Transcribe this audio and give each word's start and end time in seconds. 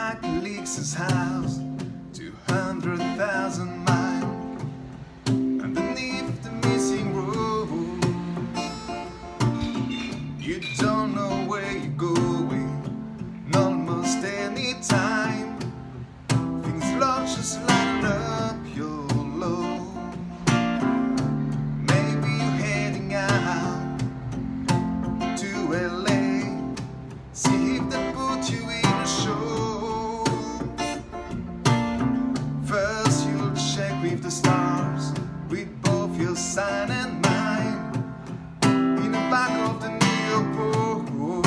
my 0.00 0.14
colleagues' 0.22 0.94
house, 0.94 1.60
200,000 2.14 3.79
the 34.30 34.36
stars 34.36 35.12
with 35.48 35.68
both 35.82 36.16
your 36.20 36.36
sign 36.36 36.88
and 36.90 37.20
mine 37.22 39.04
in 39.04 39.10
the 39.10 39.24
back 39.28 39.50
of 39.68 39.80
the 39.82 39.90
Leopold. 40.04 41.42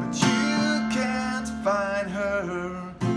But 0.00 0.14
you 0.26 0.88
can't 0.90 1.48
find 1.62 2.10
her. 2.10 3.07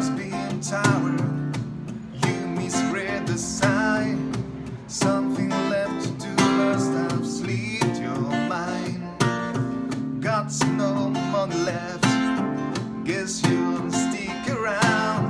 house 0.00 0.08
being 0.10 0.60
tower. 0.60 1.16
You 2.24 2.46
misread 2.56 3.26
the 3.26 3.36
sign. 3.36 4.32
Something 4.86 5.50
left 5.50 6.04
to 6.04 6.10
do 6.26 6.44
must 6.56 6.92
have 6.92 7.26
slipped 7.26 8.00
your 8.00 8.30
mind. 8.48 9.02
Got 10.22 10.52
no 10.68 11.10
money 11.10 11.56
left. 11.56 12.04
Guess 13.04 13.42
you'll 13.46 13.92
stick 13.92 14.48
around. 14.48 15.29